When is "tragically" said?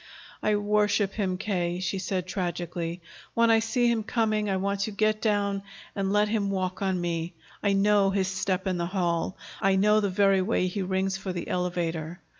2.25-3.03